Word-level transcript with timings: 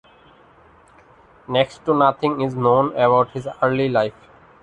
Next 1.47 1.85
to 1.85 1.93
nothing 1.93 2.41
is 2.41 2.55
known 2.55 2.91
about 2.93 3.29
his 3.33 3.47
early 3.61 3.87
life. 3.87 4.15